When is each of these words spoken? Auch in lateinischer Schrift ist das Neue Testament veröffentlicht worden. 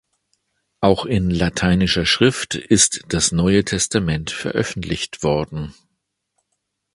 Auch 0.79 1.05
in 1.05 1.29
lateinischer 1.29 2.07
Schrift 2.07 2.55
ist 2.55 3.03
das 3.09 3.31
Neue 3.31 3.63
Testament 3.63 4.31
veröffentlicht 4.31 5.21
worden. 5.21 5.75